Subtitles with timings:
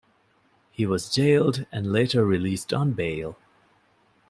[0.71, 3.37] He was jailed and later released on bail.